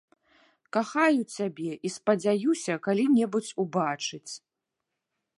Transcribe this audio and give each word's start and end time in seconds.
Кахаю 0.75 1.23
цябе 1.35 1.71
і 1.89 1.91
спадзяюся 1.95 2.73
калі-небудзь 2.87 3.51
убачыць. 3.65 4.31